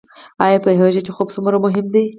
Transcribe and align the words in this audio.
ایا 0.45 0.57
پوهیږئ 0.63 1.01
چې 1.05 1.11
خوب 1.15 1.27
څومره 1.35 1.57
مهم 1.65 1.85
دی؟ 1.93 2.03